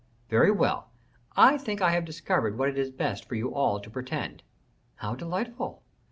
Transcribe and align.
"Very 0.29 0.49
well, 0.49 0.89
I 1.37 1.59
think 1.59 1.79
I 1.79 1.91
have 1.91 2.05
discovered 2.05 2.57
what 2.57 2.69
it 2.69 2.75
is 2.79 2.89
best 2.89 3.25
for 3.29 3.35
you 3.35 3.53
all 3.53 3.79
to 3.79 3.87
pretend." 3.91 4.41
"How 4.95 5.13
delightful." 5.13 5.83